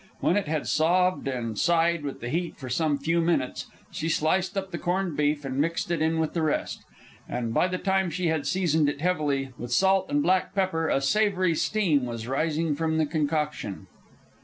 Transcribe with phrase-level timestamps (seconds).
[0.19, 4.57] When it had sobbed and sighed with the heat for some few minutes, she sliced
[4.57, 6.83] up the corned beef and mixed it in with the rest.
[7.29, 11.01] And by the time she had seasoned it heavily with salt and black pepper, a
[11.01, 13.85] savory steam was rising from the concoction.